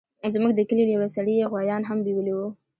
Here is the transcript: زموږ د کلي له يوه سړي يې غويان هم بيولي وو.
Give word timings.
زموږ 0.33 0.51
د 0.55 0.59
کلي 0.69 0.83
له 0.87 0.93
يوه 0.97 1.09
سړي 1.15 1.33
يې 1.39 1.49
غويان 1.51 1.81
هم 1.89 1.97
بيولي 2.05 2.33
وو. 2.35 2.47